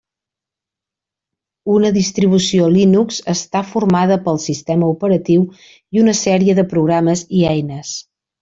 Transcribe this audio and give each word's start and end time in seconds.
Una 1.73 1.91
distribució 1.97 2.69
Linux 2.77 3.21
està 3.35 3.63
formada 3.75 4.19
pel 4.25 4.41
sistema 4.47 4.91
operatiu 4.97 5.47
i 5.99 6.05
una 6.07 6.19
sèrie 6.25 6.61
de 6.63 6.69
programes 6.77 7.27
i 7.43 7.49
eines. 7.53 7.95